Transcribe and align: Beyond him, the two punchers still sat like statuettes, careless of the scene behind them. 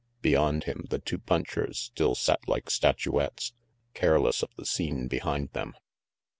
Beyond 0.23 0.63
him, 0.63 0.87
the 0.89 0.97
two 0.97 1.19
punchers 1.19 1.77
still 1.77 2.15
sat 2.15 2.47
like 2.49 2.71
statuettes, 2.71 3.53
careless 3.93 4.41
of 4.41 4.49
the 4.57 4.65
scene 4.65 5.07
behind 5.07 5.49
them. 5.51 5.75